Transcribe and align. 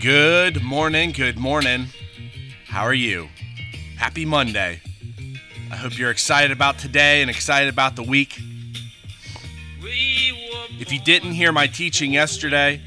Good 0.00 0.62
morning, 0.62 1.10
good 1.10 1.38
morning. 1.38 1.86
How 2.66 2.82
are 2.82 2.94
you? 2.94 3.28
Happy 3.96 4.24
Monday. 4.24 4.80
I 5.72 5.76
hope 5.76 5.98
you're 5.98 6.12
excited 6.12 6.52
about 6.52 6.78
today 6.78 7.20
and 7.20 7.28
excited 7.28 7.68
about 7.68 7.96
the 7.96 8.04
week. 8.04 8.38
If 9.80 10.92
you 10.92 11.00
didn't 11.00 11.32
hear 11.32 11.50
my 11.50 11.66
teaching 11.66 12.12
yesterday, 12.12 12.80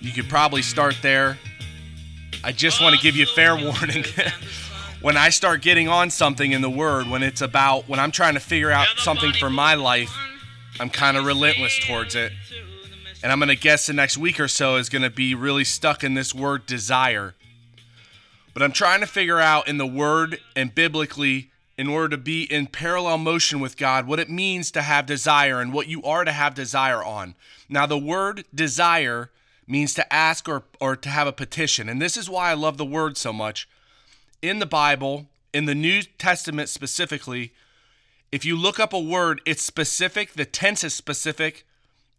you 0.00 0.10
could 0.10 0.30
probably 0.30 0.62
start 0.62 0.96
there. 1.02 1.38
I 2.42 2.52
just 2.52 2.80
want 2.80 2.96
to 2.96 3.02
give 3.02 3.14
you 3.14 3.24
a 3.24 3.26
fair 3.26 3.54
warning. 3.54 4.06
when 5.02 5.18
I 5.18 5.28
start 5.28 5.60
getting 5.60 5.88
on 5.88 6.08
something 6.08 6.52
in 6.52 6.62
the 6.62 6.70
Word, 6.70 7.08
when 7.08 7.22
it's 7.22 7.42
about, 7.42 7.86
when 7.90 8.00
I'm 8.00 8.10
trying 8.10 8.34
to 8.34 8.40
figure 8.40 8.70
out 8.70 8.86
something 8.96 9.34
for 9.34 9.50
my 9.50 9.74
life, 9.74 10.16
I'm 10.80 10.88
kind 10.88 11.18
of 11.18 11.26
relentless 11.26 11.78
towards 11.80 12.14
it. 12.14 12.32
And 13.22 13.32
I'm 13.32 13.38
going 13.38 13.48
to 13.48 13.56
guess 13.56 13.86
the 13.86 13.92
next 13.92 14.16
week 14.16 14.38
or 14.38 14.48
so 14.48 14.76
is 14.76 14.88
going 14.88 15.02
to 15.02 15.10
be 15.10 15.34
really 15.34 15.64
stuck 15.64 16.04
in 16.04 16.14
this 16.14 16.34
word 16.34 16.66
desire. 16.66 17.34
But 18.54 18.62
I'm 18.62 18.72
trying 18.72 19.00
to 19.00 19.06
figure 19.06 19.40
out 19.40 19.68
in 19.68 19.78
the 19.78 19.86
Word 19.86 20.40
and 20.56 20.74
biblically, 20.74 21.50
in 21.78 21.86
order 21.86 22.08
to 22.08 22.16
be 22.16 22.42
in 22.42 22.66
parallel 22.66 23.18
motion 23.18 23.60
with 23.60 23.76
God, 23.76 24.08
what 24.08 24.18
it 24.18 24.28
means 24.28 24.72
to 24.72 24.82
have 24.82 25.06
desire 25.06 25.60
and 25.60 25.72
what 25.72 25.86
you 25.86 26.02
are 26.02 26.24
to 26.24 26.32
have 26.32 26.54
desire 26.54 27.02
on. 27.04 27.36
Now, 27.68 27.86
the 27.86 27.96
word 27.96 28.44
desire 28.52 29.30
means 29.68 29.94
to 29.94 30.12
ask 30.12 30.48
or, 30.48 30.64
or 30.80 30.96
to 30.96 31.08
have 31.08 31.28
a 31.28 31.32
petition. 31.32 31.88
And 31.88 32.02
this 32.02 32.16
is 32.16 32.28
why 32.28 32.50
I 32.50 32.54
love 32.54 32.78
the 32.78 32.84
word 32.84 33.16
so 33.16 33.32
much. 33.32 33.68
In 34.42 34.58
the 34.58 34.66
Bible, 34.66 35.26
in 35.54 35.66
the 35.66 35.74
New 35.74 36.02
Testament 36.18 36.68
specifically, 36.68 37.52
if 38.32 38.44
you 38.44 38.56
look 38.56 38.80
up 38.80 38.92
a 38.92 38.98
word, 38.98 39.40
it's 39.46 39.62
specific, 39.62 40.32
the 40.32 40.44
tense 40.44 40.82
is 40.82 40.94
specific. 40.94 41.64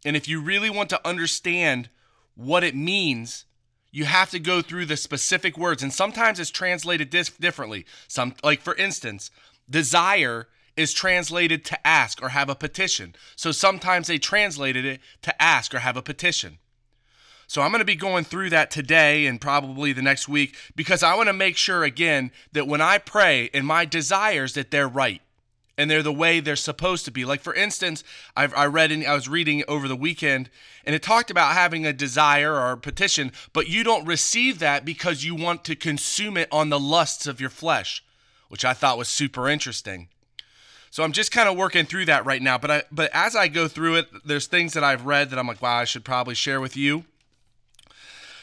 And 0.05 0.15
if 0.15 0.27
you 0.27 0.41
really 0.41 0.69
want 0.69 0.89
to 0.91 1.07
understand 1.07 1.89
what 2.35 2.63
it 2.63 2.75
means, 2.75 3.45
you 3.91 4.05
have 4.05 4.29
to 4.31 4.39
go 4.39 4.61
through 4.61 4.85
the 4.85 4.97
specific 4.97 5.57
words. 5.57 5.83
And 5.83 5.93
sometimes 5.93 6.39
it's 6.39 6.51
translated 6.51 7.09
dis- 7.09 7.29
differently. 7.29 7.85
Some, 8.07 8.35
like 8.43 8.61
for 8.61 8.75
instance, 8.75 9.31
desire 9.69 10.47
is 10.77 10.93
translated 10.93 11.65
to 11.65 11.87
ask 11.87 12.21
or 12.21 12.29
have 12.29 12.49
a 12.49 12.55
petition. 12.55 13.15
So 13.35 13.51
sometimes 13.51 14.07
they 14.07 14.17
translated 14.17 14.85
it 14.85 15.01
to 15.23 15.41
ask 15.41 15.73
or 15.73 15.79
have 15.79 15.97
a 15.97 16.01
petition. 16.01 16.59
So 17.47 17.63
I'm 17.63 17.71
going 17.71 17.79
to 17.79 17.85
be 17.85 17.95
going 17.95 18.25
through 18.25 18.51
that 18.51 18.69
today 18.69 19.25
and 19.25 19.41
probably 19.41 19.91
the 19.91 20.03
next 20.03 20.29
week 20.29 20.55
because 20.75 21.01
I 21.01 21.15
want 21.15 21.27
to 21.27 21.33
make 21.33 21.57
sure 21.57 21.83
again 21.83 22.31
that 22.53 22.67
when 22.67 22.79
I 22.79 22.99
pray 22.99 23.45
in 23.45 23.65
my 23.65 23.85
desires 23.85 24.53
that 24.53 24.69
they're 24.69 24.87
right 24.87 25.21
and 25.79 25.89
they're 25.89 26.03
the 26.03 26.11
way 26.11 26.41
they're 26.41 26.57
supposed 26.57 27.05
to 27.05 27.11
be. 27.11 27.23
Like 27.23 27.39
for 27.39 27.53
instance, 27.53 28.03
I've, 28.35 28.53
I 28.53 28.65
read 28.65 28.91
in, 28.91 29.05
I 29.05 29.13
was 29.13 29.29
reading 29.29 29.63
over 29.67 29.87
the 29.87 29.95
weekend, 29.95 30.49
and 30.85 30.93
it 30.93 31.01
talked 31.01 31.31
about 31.31 31.53
having 31.53 31.85
a 31.85 31.93
desire 31.93 32.53
or 32.53 32.73
a 32.73 32.77
petition, 32.77 33.31
but 33.53 33.69
you 33.69 33.85
don't 33.85 34.05
receive 34.05 34.59
that 34.59 34.83
because 34.83 35.23
you 35.23 35.33
want 35.33 35.63
to 35.63 35.77
consume 35.77 36.35
it 36.35 36.49
on 36.51 36.67
the 36.67 36.79
lusts 36.79 37.25
of 37.27 37.39
your 37.39 37.49
flesh, 37.49 38.03
which 38.49 38.65
I 38.65 38.73
thought 38.73 38.97
was 38.97 39.07
super 39.07 39.47
interesting. 39.47 40.09
So 40.91 41.03
I'm 41.03 41.13
just 41.13 41.31
kind 41.31 41.47
of 41.47 41.55
working 41.55 41.85
through 41.85 42.05
that 42.05 42.25
right 42.25 42.41
now. 42.41 42.57
But 42.57 42.71
I, 42.71 42.83
but 42.91 43.09
as 43.13 43.35
I 43.35 43.47
go 43.47 43.69
through 43.69 43.95
it, 43.95 44.09
there's 44.25 44.47
things 44.47 44.73
that 44.73 44.83
I've 44.83 45.05
read 45.05 45.29
that 45.29 45.39
I'm 45.39 45.47
like, 45.47 45.61
wow, 45.61 45.77
I 45.77 45.85
should 45.85 46.03
probably 46.03 46.35
share 46.35 46.59
with 46.59 46.75
you. 46.75 47.05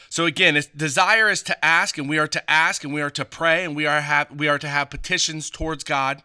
So 0.09 0.25
again, 0.25 0.59
desire 0.75 1.29
is 1.29 1.43
to 1.43 1.65
ask, 1.65 1.99
and 1.99 2.09
we 2.09 2.17
are 2.17 2.29
to 2.29 2.49
ask, 2.49 2.83
and 2.83 2.93
we 2.93 3.01
are 3.01 3.09
to 3.11 3.25
pray, 3.25 3.63
and 3.63 3.75
we 3.75 3.85
are 3.85 4.01
have 4.01 4.31
we 4.31 4.47
are 4.47 4.57
to 4.57 4.67
have 4.67 4.89
petitions 4.89 5.51
towards 5.51 5.83
God. 5.83 6.23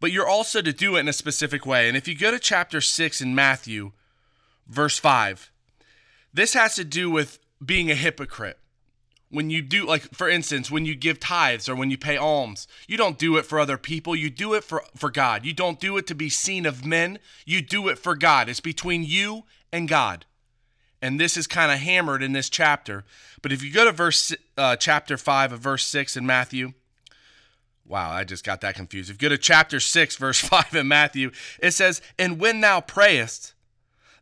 But 0.00 0.12
you're 0.12 0.28
also 0.28 0.62
to 0.62 0.72
do 0.72 0.96
it 0.96 1.00
in 1.00 1.08
a 1.08 1.12
specific 1.12 1.66
way. 1.66 1.88
And 1.88 1.96
if 1.96 2.06
you 2.06 2.16
go 2.16 2.30
to 2.30 2.38
chapter 2.38 2.80
six 2.80 3.20
in 3.20 3.34
Matthew, 3.34 3.92
verse 4.68 4.98
five, 4.98 5.50
this 6.32 6.54
has 6.54 6.74
to 6.76 6.84
do 6.84 7.10
with 7.10 7.38
being 7.64 7.90
a 7.90 7.94
hypocrite. 7.94 8.58
When 9.30 9.50
you 9.50 9.60
do, 9.60 9.86
like 9.86 10.14
for 10.14 10.28
instance, 10.28 10.70
when 10.70 10.86
you 10.86 10.94
give 10.94 11.20
tithes 11.20 11.68
or 11.68 11.74
when 11.74 11.90
you 11.90 11.98
pay 11.98 12.16
alms, 12.16 12.66
you 12.86 12.96
don't 12.96 13.18
do 13.18 13.36
it 13.36 13.44
for 13.44 13.60
other 13.60 13.76
people. 13.76 14.16
You 14.16 14.30
do 14.30 14.54
it 14.54 14.64
for, 14.64 14.84
for 14.96 15.10
God. 15.10 15.44
You 15.44 15.52
don't 15.52 15.80
do 15.80 15.96
it 15.98 16.06
to 16.06 16.14
be 16.14 16.30
seen 16.30 16.64
of 16.64 16.86
men. 16.86 17.18
You 17.44 17.60
do 17.60 17.88
it 17.88 17.98
for 17.98 18.14
God. 18.14 18.48
It's 18.48 18.60
between 18.60 19.02
you 19.02 19.44
and 19.70 19.88
God 19.88 20.24
and 21.00 21.20
this 21.20 21.36
is 21.36 21.46
kind 21.46 21.70
of 21.70 21.78
hammered 21.78 22.22
in 22.22 22.32
this 22.32 22.48
chapter. 22.48 23.04
But 23.42 23.52
if 23.52 23.62
you 23.62 23.72
go 23.72 23.84
to 23.84 23.92
verse 23.92 24.34
uh, 24.56 24.76
chapter 24.76 25.16
five 25.16 25.52
of 25.52 25.60
verse 25.60 25.84
six 25.84 26.16
in 26.16 26.26
Matthew, 26.26 26.72
wow, 27.88 28.10
I 28.10 28.24
just 28.24 28.44
got 28.44 28.60
that 28.60 28.74
confused. 28.74 29.10
If 29.10 29.20
you 29.20 29.28
go 29.28 29.34
to 29.34 29.38
chapter 29.38 29.80
six, 29.80 30.16
verse 30.16 30.38
five 30.48 30.74
in 30.74 30.88
Matthew, 30.88 31.30
it 31.60 31.72
says, 31.72 32.00
"And 32.18 32.38
when 32.38 32.60
thou 32.60 32.80
prayest, 32.80 33.54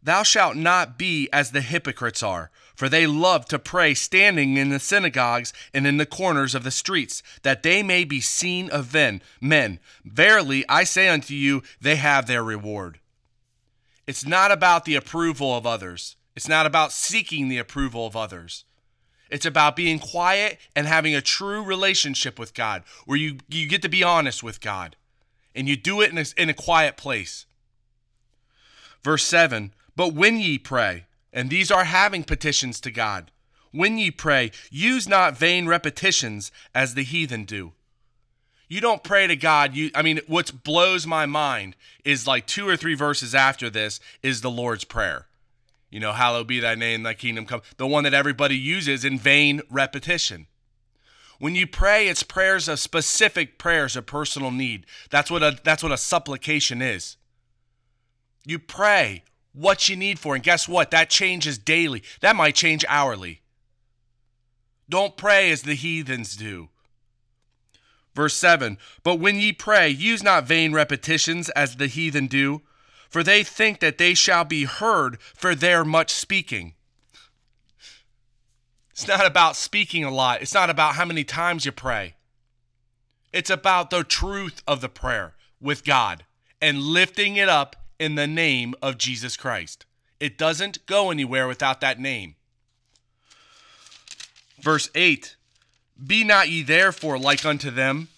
thou 0.02 0.22
shalt 0.22 0.56
not 0.56 0.98
be 0.98 1.28
as 1.32 1.50
the 1.50 1.60
hypocrites 1.60 2.22
are." 2.22 2.50
For 2.76 2.90
they 2.90 3.06
love 3.06 3.46
to 3.46 3.58
pray 3.58 3.94
standing 3.94 4.58
in 4.58 4.68
the 4.68 4.78
synagogues 4.78 5.54
and 5.72 5.86
in 5.86 5.96
the 5.96 6.04
corners 6.04 6.54
of 6.54 6.62
the 6.62 6.70
streets, 6.70 7.22
that 7.42 7.62
they 7.62 7.82
may 7.82 8.04
be 8.04 8.20
seen 8.20 8.68
of. 8.70 8.94
Men, 9.40 9.80
verily 10.04 10.64
I 10.68 10.84
say 10.84 11.08
unto 11.08 11.32
you, 11.32 11.62
they 11.80 11.96
have 11.96 12.26
their 12.26 12.44
reward. 12.44 13.00
It's 14.06 14.26
not 14.26 14.52
about 14.52 14.84
the 14.84 14.94
approval 14.94 15.56
of 15.56 15.66
others. 15.66 16.16
It's 16.36 16.48
not 16.48 16.66
about 16.66 16.92
seeking 16.92 17.48
the 17.48 17.58
approval 17.58 18.06
of 18.06 18.14
others. 18.14 18.65
It's 19.30 19.46
about 19.46 19.76
being 19.76 19.98
quiet 19.98 20.58
and 20.74 20.86
having 20.86 21.14
a 21.14 21.20
true 21.20 21.62
relationship 21.62 22.38
with 22.38 22.54
God 22.54 22.84
where 23.04 23.18
you, 23.18 23.38
you 23.48 23.68
get 23.68 23.82
to 23.82 23.88
be 23.88 24.02
honest 24.02 24.42
with 24.42 24.60
God 24.60 24.96
and 25.54 25.68
you 25.68 25.76
do 25.76 26.00
it 26.00 26.10
in 26.10 26.18
a, 26.18 26.24
in 26.36 26.50
a 26.50 26.54
quiet 26.54 26.96
place. 26.96 27.46
Verse 29.02 29.24
7 29.24 29.72
But 29.96 30.14
when 30.14 30.38
ye 30.38 30.58
pray, 30.58 31.06
and 31.32 31.50
these 31.50 31.70
are 31.70 31.84
having 31.84 32.24
petitions 32.24 32.80
to 32.80 32.90
God, 32.90 33.30
when 33.72 33.98
ye 33.98 34.10
pray, 34.10 34.52
use 34.70 35.08
not 35.08 35.36
vain 35.36 35.66
repetitions 35.66 36.52
as 36.74 36.94
the 36.94 37.02
heathen 37.02 37.44
do. 37.44 37.72
You 38.68 38.80
don't 38.80 39.04
pray 39.04 39.26
to 39.26 39.36
God. 39.36 39.74
You 39.74 39.90
I 39.94 40.02
mean 40.02 40.20
what 40.26 40.64
blows 40.64 41.06
my 41.06 41.26
mind 41.26 41.76
is 42.04 42.26
like 42.26 42.46
two 42.46 42.68
or 42.68 42.76
three 42.76 42.94
verses 42.94 43.34
after 43.34 43.70
this 43.70 44.00
is 44.22 44.40
the 44.40 44.50
Lord's 44.50 44.84
prayer. 44.84 45.26
You 45.90 46.00
know, 46.00 46.12
hallowed 46.12 46.48
be 46.48 46.60
thy 46.60 46.74
name, 46.74 47.02
thy 47.02 47.14
kingdom 47.14 47.46
come. 47.46 47.62
The 47.76 47.86
one 47.86 48.04
that 48.04 48.14
everybody 48.14 48.56
uses 48.56 49.04
in 49.04 49.18
vain 49.18 49.62
repetition. 49.70 50.46
When 51.38 51.54
you 51.54 51.66
pray, 51.66 52.08
it's 52.08 52.22
prayers 52.22 52.66
of 52.66 52.80
specific 52.80 53.58
prayers 53.58 53.94
of 53.94 54.06
personal 54.06 54.50
need. 54.50 54.86
That's 55.10 55.30
what 55.30 55.42
a 55.42 55.58
that's 55.62 55.82
what 55.82 55.92
a 55.92 55.98
supplication 55.98 56.82
is. 56.82 57.16
You 58.44 58.58
pray 58.58 59.24
what 59.52 59.88
you 59.88 59.96
need 59.96 60.18
for, 60.18 60.34
and 60.34 60.44
guess 60.44 60.68
what? 60.68 60.90
That 60.90 61.10
changes 61.10 61.58
daily. 61.58 62.02
That 62.20 62.36
might 62.36 62.54
change 62.54 62.84
hourly. 62.88 63.42
Don't 64.88 65.16
pray 65.16 65.50
as 65.50 65.62
the 65.62 65.74
heathens 65.74 66.36
do. 66.36 66.68
Verse 68.14 68.34
7 68.34 68.78
But 69.02 69.16
when 69.16 69.36
ye 69.36 69.52
pray, 69.52 69.88
use 69.88 70.22
not 70.22 70.46
vain 70.46 70.72
repetitions 70.72 71.48
as 71.50 71.76
the 71.76 71.86
heathen 71.86 72.26
do 72.28 72.62
for 73.16 73.22
they 73.22 73.42
think 73.42 73.80
that 73.80 73.96
they 73.96 74.12
shall 74.12 74.44
be 74.44 74.64
heard 74.64 75.18
for 75.34 75.54
their 75.54 75.86
much 75.86 76.10
speaking. 76.12 76.74
It's 78.90 79.08
not 79.08 79.24
about 79.24 79.56
speaking 79.56 80.04
a 80.04 80.10
lot, 80.10 80.42
it's 80.42 80.52
not 80.52 80.68
about 80.68 80.96
how 80.96 81.06
many 81.06 81.24
times 81.24 81.64
you 81.64 81.72
pray. 81.72 82.16
It's 83.32 83.48
about 83.48 83.88
the 83.88 84.04
truth 84.04 84.62
of 84.68 84.82
the 84.82 84.90
prayer 84.90 85.32
with 85.62 85.82
God 85.82 86.26
and 86.60 86.78
lifting 86.78 87.36
it 87.36 87.48
up 87.48 87.74
in 87.98 88.16
the 88.16 88.26
name 88.26 88.74
of 88.82 88.98
Jesus 88.98 89.34
Christ. 89.34 89.86
It 90.20 90.36
doesn't 90.36 90.84
go 90.84 91.10
anywhere 91.10 91.48
without 91.48 91.80
that 91.80 91.98
name. 91.98 92.34
Verse 94.60 94.90
8 94.94 95.36
Be 96.06 96.22
not 96.22 96.50
ye 96.50 96.62
therefore 96.62 97.18
like 97.18 97.46
unto 97.46 97.70
them. 97.70 98.08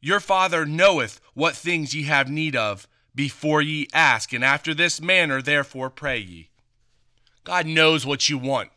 Your 0.00 0.18
Father 0.18 0.64
knoweth 0.64 1.20
what 1.34 1.54
things 1.54 1.94
ye 1.94 2.04
have 2.04 2.30
need 2.30 2.56
of 2.56 2.88
before 3.16 3.62
ye 3.62 3.88
ask, 3.92 4.32
and 4.32 4.44
after 4.44 4.74
this 4.74 5.00
manner, 5.00 5.40
therefore, 5.42 5.90
pray 5.90 6.18
ye. 6.18 6.50
God 7.42 7.66
knows 7.66 8.04
what 8.04 8.28
you 8.28 8.38
want, 8.38 8.70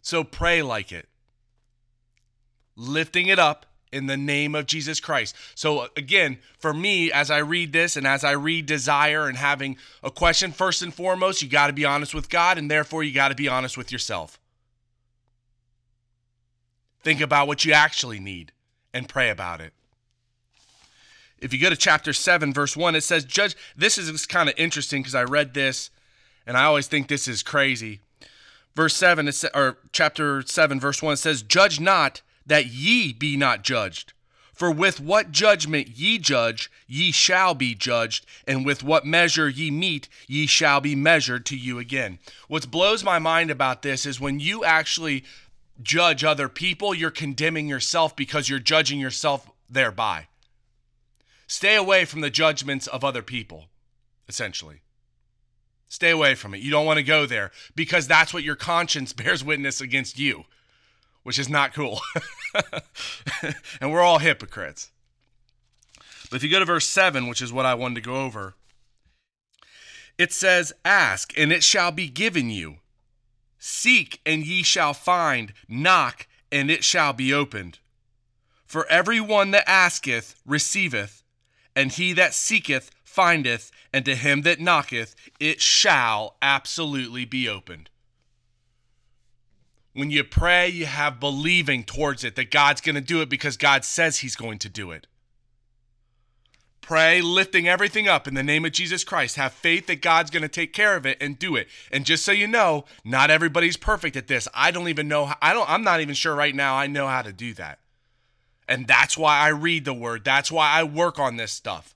so 0.00 0.22
pray 0.24 0.62
like 0.62 0.92
it. 0.92 1.08
Lifting 2.76 3.26
it 3.26 3.38
up 3.38 3.66
in 3.92 4.06
the 4.06 4.16
name 4.16 4.54
of 4.54 4.66
Jesus 4.66 5.00
Christ. 5.00 5.34
So, 5.54 5.88
again, 5.96 6.38
for 6.58 6.72
me, 6.72 7.10
as 7.12 7.30
I 7.30 7.38
read 7.38 7.72
this 7.72 7.96
and 7.96 8.06
as 8.06 8.24
I 8.24 8.32
read 8.32 8.66
desire 8.66 9.26
and 9.26 9.36
having 9.36 9.76
a 10.02 10.10
question, 10.10 10.52
first 10.52 10.80
and 10.80 10.94
foremost, 10.94 11.42
you 11.42 11.48
got 11.48 11.66
to 11.66 11.72
be 11.72 11.84
honest 11.84 12.14
with 12.14 12.28
God, 12.28 12.58
and 12.58 12.70
therefore, 12.70 13.02
you 13.02 13.12
got 13.12 13.28
to 13.28 13.34
be 13.34 13.48
honest 13.48 13.76
with 13.76 13.90
yourself. 13.90 14.38
Think 17.02 17.20
about 17.20 17.48
what 17.48 17.64
you 17.64 17.72
actually 17.72 18.20
need 18.20 18.52
and 18.92 19.08
pray 19.08 19.30
about 19.30 19.60
it. 19.60 19.72
If 21.44 21.52
you 21.52 21.60
go 21.60 21.68
to 21.68 21.76
chapter 21.76 22.14
7, 22.14 22.54
verse 22.54 22.74
1, 22.74 22.96
it 22.96 23.02
says, 23.02 23.26
Judge, 23.26 23.54
this 23.76 23.98
is 23.98 24.24
kind 24.24 24.48
of 24.48 24.54
interesting 24.56 25.02
because 25.02 25.14
I 25.14 25.24
read 25.24 25.52
this 25.52 25.90
and 26.46 26.56
I 26.56 26.64
always 26.64 26.86
think 26.86 27.06
this 27.06 27.28
is 27.28 27.42
crazy. 27.42 28.00
Verse 28.74 28.96
7, 28.96 29.28
it 29.28 29.44
or 29.54 29.76
chapter 29.92 30.40
7, 30.40 30.80
verse 30.80 31.02
1, 31.02 31.12
it 31.12 31.16
says, 31.18 31.42
Judge 31.42 31.78
not 31.78 32.22
that 32.46 32.68
ye 32.68 33.12
be 33.12 33.36
not 33.36 33.62
judged. 33.62 34.14
For 34.54 34.70
with 34.70 35.00
what 35.00 35.32
judgment 35.32 35.88
ye 35.88 36.16
judge, 36.16 36.70
ye 36.86 37.12
shall 37.12 37.54
be 37.54 37.74
judged, 37.74 38.24
and 38.46 38.64
with 38.64 38.82
what 38.82 39.04
measure 39.04 39.48
ye 39.50 39.70
mete, 39.70 40.08
ye 40.26 40.46
shall 40.46 40.80
be 40.80 40.94
measured 40.94 41.44
to 41.46 41.58
you 41.58 41.78
again. 41.78 42.20
What 42.48 42.70
blows 42.70 43.04
my 43.04 43.18
mind 43.18 43.50
about 43.50 43.82
this 43.82 44.06
is 44.06 44.18
when 44.18 44.40
you 44.40 44.64
actually 44.64 45.24
judge 45.82 46.24
other 46.24 46.48
people, 46.48 46.94
you're 46.94 47.10
condemning 47.10 47.68
yourself 47.68 48.16
because 48.16 48.48
you're 48.48 48.58
judging 48.60 48.98
yourself 48.98 49.50
thereby. 49.68 50.28
Stay 51.54 51.76
away 51.76 52.04
from 52.04 52.20
the 52.20 52.30
judgments 52.30 52.88
of 52.88 53.04
other 53.04 53.22
people, 53.22 53.66
essentially. 54.28 54.82
Stay 55.88 56.10
away 56.10 56.34
from 56.34 56.52
it. 56.52 56.60
You 56.60 56.72
don't 56.72 56.84
want 56.84 56.96
to 56.96 57.04
go 57.04 57.26
there 57.26 57.52
because 57.76 58.08
that's 58.08 58.34
what 58.34 58.42
your 58.42 58.56
conscience 58.56 59.12
bears 59.12 59.44
witness 59.44 59.80
against 59.80 60.18
you, 60.18 60.46
which 61.22 61.38
is 61.38 61.48
not 61.48 61.72
cool. 61.72 62.00
and 63.80 63.92
we're 63.92 64.00
all 64.00 64.18
hypocrites. 64.18 64.90
But 66.28 66.38
if 66.38 66.42
you 66.42 66.50
go 66.50 66.58
to 66.58 66.64
verse 66.64 66.88
7, 66.88 67.28
which 67.28 67.40
is 67.40 67.52
what 67.52 67.66
I 67.66 67.74
wanted 67.74 67.94
to 67.94 68.00
go 68.00 68.24
over, 68.24 68.54
it 70.18 70.32
says, 70.32 70.72
Ask, 70.84 71.38
and 71.38 71.52
it 71.52 71.62
shall 71.62 71.92
be 71.92 72.08
given 72.08 72.50
you. 72.50 72.78
Seek, 73.60 74.20
and 74.26 74.44
ye 74.44 74.64
shall 74.64 74.92
find. 74.92 75.52
Knock, 75.68 76.26
and 76.50 76.68
it 76.68 76.82
shall 76.82 77.12
be 77.12 77.32
opened. 77.32 77.78
For 78.66 78.88
every 78.88 79.20
one 79.20 79.52
that 79.52 79.70
asketh 79.70 80.34
receiveth, 80.44 81.20
and 81.76 81.92
he 81.92 82.12
that 82.12 82.34
seeketh 82.34 82.90
findeth, 83.02 83.70
and 83.92 84.04
to 84.04 84.16
him 84.16 84.42
that 84.42 84.60
knocketh 84.60 85.14
it 85.38 85.60
shall 85.60 86.36
absolutely 86.42 87.24
be 87.24 87.48
opened. 87.48 87.88
When 89.92 90.10
you 90.10 90.24
pray, 90.24 90.68
you 90.68 90.86
have 90.86 91.20
believing 91.20 91.84
towards 91.84 92.24
it 92.24 92.34
that 92.34 92.50
God's 92.50 92.80
going 92.80 92.96
to 92.96 93.00
do 93.00 93.22
it 93.22 93.28
because 93.28 93.56
God 93.56 93.84
says 93.84 94.18
he's 94.18 94.34
going 94.34 94.58
to 94.58 94.68
do 94.68 94.90
it. 94.90 95.06
Pray, 96.80 97.22
lifting 97.22 97.68
everything 97.68 98.08
up 98.08 98.26
in 98.26 98.34
the 98.34 98.42
name 98.42 98.64
of 98.64 98.72
Jesus 98.72 99.04
Christ. 99.04 99.36
Have 99.36 99.52
faith 99.52 99.86
that 99.86 100.02
God's 100.02 100.30
going 100.30 100.42
to 100.42 100.48
take 100.48 100.72
care 100.74 100.96
of 100.96 101.06
it 101.06 101.16
and 101.20 101.38
do 101.38 101.54
it. 101.56 101.68
And 101.90 102.04
just 102.04 102.24
so 102.24 102.32
you 102.32 102.46
know, 102.46 102.84
not 103.04 103.30
everybody's 103.30 103.76
perfect 103.76 104.16
at 104.16 104.26
this. 104.26 104.48
I 104.52 104.70
don't 104.72 104.88
even 104.88 105.08
know. 105.08 105.32
I 105.40 105.54
don't. 105.54 105.70
I'm 105.70 105.84
not 105.84 106.00
even 106.00 106.14
sure 106.14 106.34
right 106.34 106.54
now. 106.54 106.74
I 106.74 106.88
know 106.88 107.06
how 107.06 107.22
to 107.22 107.32
do 107.32 107.54
that. 107.54 107.78
And 108.68 108.86
that's 108.86 109.18
why 109.18 109.38
I 109.38 109.48
read 109.48 109.84
the 109.84 109.94
word. 109.94 110.24
That's 110.24 110.50
why 110.50 110.70
I 110.70 110.84
work 110.84 111.18
on 111.18 111.36
this 111.36 111.52
stuff. 111.52 111.94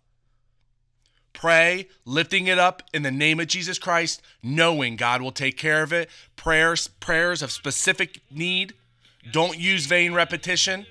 Pray, 1.32 1.88
lifting 2.04 2.48
it 2.48 2.58
up 2.58 2.82
in 2.92 3.02
the 3.02 3.12
name 3.12 3.38
of 3.38 3.46
Jesus 3.46 3.78
Christ, 3.78 4.20
knowing 4.42 4.96
God 4.96 5.22
will 5.22 5.30
take 5.30 5.56
care 5.56 5.82
of 5.84 5.92
it. 5.92 6.10
Prayers, 6.34 6.88
prayers 6.88 7.42
of 7.42 7.52
specific 7.52 8.22
need. 8.30 8.74
Don't 9.30 9.56
use 9.56 9.86
vain 9.86 10.12
repetition. 10.12 10.86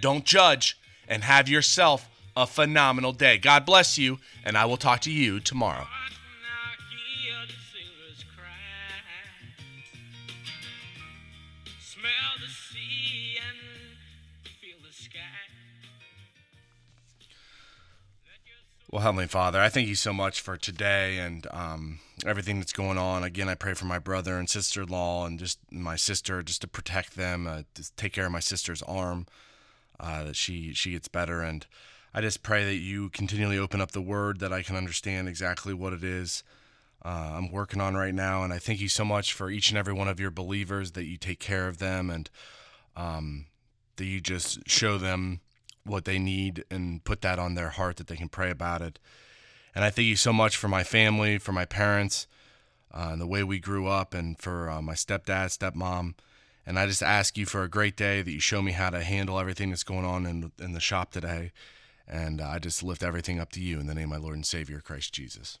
Don't 0.00 0.24
judge 0.24 0.78
and 1.06 1.22
have 1.24 1.48
yourself 1.48 2.08
a 2.34 2.46
phenomenal 2.46 3.12
day. 3.12 3.36
God 3.36 3.66
bless 3.66 3.98
you, 3.98 4.18
and 4.42 4.56
I 4.56 4.64
will 4.64 4.78
talk 4.78 5.00
to 5.00 5.12
you 5.12 5.38
tomorrow. 5.38 5.86
Well, 18.90 19.02
Heavenly 19.02 19.28
Father, 19.28 19.60
I 19.60 19.68
thank 19.68 19.86
you 19.86 19.94
so 19.94 20.12
much 20.12 20.40
for 20.40 20.56
today 20.56 21.18
and 21.18 21.46
um, 21.52 22.00
everything 22.26 22.58
that's 22.58 22.72
going 22.72 22.98
on. 22.98 23.22
Again, 23.22 23.48
I 23.48 23.54
pray 23.54 23.74
for 23.74 23.84
my 23.84 24.00
brother 24.00 24.36
and 24.36 24.50
sister 24.50 24.82
in 24.82 24.88
law 24.88 25.26
and 25.26 25.38
just 25.38 25.60
my 25.70 25.94
sister, 25.94 26.42
just 26.42 26.62
to 26.62 26.68
protect 26.68 27.14
them, 27.14 27.46
uh, 27.46 27.62
to 27.74 27.94
take 27.94 28.12
care 28.12 28.26
of 28.26 28.32
my 28.32 28.40
sister's 28.40 28.82
arm, 28.82 29.26
uh, 30.00 30.24
that 30.24 30.36
she, 30.36 30.74
she 30.74 30.90
gets 30.90 31.06
better. 31.06 31.40
And 31.40 31.66
I 32.12 32.20
just 32.20 32.42
pray 32.42 32.64
that 32.64 32.78
you 32.78 33.10
continually 33.10 33.58
open 33.58 33.80
up 33.80 33.92
the 33.92 34.02
word 34.02 34.40
that 34.40 34.52
I 34.52 34.62
can 34.62 34.74
understand 34.74 35.28
exactly 35.28 35.72
what 35.72 35.92
it 35.92 36.02
is 36.02 36.42
uh, 37.04 37.32
I'm 37.34 37.50
working 37.50 37.80
on 37.80 37.94
right 37.94 38.14
now. 38.14 38.42
And 38.42 38.52
I 38.52 38.58
thank 38.58 38.80
you 38.80 38.88
so 38.88 39.04
much 39.04 39.32
for 39.32 39.50
each 39.50 39.70
and 39.70 39.78
every 39.78 39.92
one 39.92 40.08
of 40.08 40.20
your 40.20 40.30
believers 40.30 40.92
that 40.92 41.04
you 41.04 41.16
take 41.16 41.38
care 41.38 41.68
of 41.68 41.78
them 41.78 42.10
and 42.10 42.28
um, 42.96 43.46
that 44.00 44.06
you 44.06 44.18
just 44.18 44.66
show 44.66 44.96
them 44.96 45.40
what 45.84 46.06
they 46.06 46.18
need 46.18 46.64
and 46.70 47.04
put 47.04 47.20
that 47.20 47.38
on 47.38 47.54
their 47.54 47.68
heart 47.68 47.96
that 47.98 48.06
they 48.06 48.16
can 48.16 48.30
pray 48.30 48.50
about 48.50 48.80
it. 48.80 48.98
And 49.74 49.84
I 49.84 49.90
thank 49.90 50.06
you 50.06 50.16
so 50.16 50.32
much 50.32 50.56
for 50.56 50.68
my 50.68 50.82
family, 50.82 51.36
for 51.36 51.52
my 51.52 51.66
parents, 51.66 52.26
uh, 52.92 53.10
and 53.12 53.20
the 53.20 53.26
way 53.26 53.44
we 53.44 53.60
grew 53.60 53.86
up, 53.86 54.14
and 54.14 54.38
for 54.38 54.70
uh, 54.70 54.80
my 54.80 54.94
stepdad, 54.94 55.56
stepmom. 55.56 56.14
And 56.66 56.78
I 56.78 56.86
just 56.86 57.02
ask 57.02 57.36
you 57.36 57.44
for 57.44 57.62
a 57.62 57.68
great 57.68 57.94
day 57.94 58.22
that 58.22 58.32
you 58.32 58.40
show 58.40 58.62
me 58.62 58.72
how 58.72 58.88
to 58.88 59.02
handle 59.02 59.38
everything 59.38 59.68
that's 59.68 59.84
going 59.84 60.06
on 60.06 60.24
in, 60.24 60.50
in 60.58 60.72
the 60.72 60.80
shop 60.80 61.12
today. 61.12 61.52
And 62.08 62.40
I 62.40 62.58
just 62.58 62.82
lift 62.82 63.02
everything 63.02 63.38
up 63.38 63.52
to 63.52 63.60
you 63.60 63.80
in 63.80 63.86
the 63.86 63.94
name 63.94 64.12
of 64.12 64.18
my 64.18 64.24
Lord 64.24 64.34
and 64.34 64.46
Savior, 64.46 64.80
Christ 64.80 65.12
Jesus. 65.12 65.58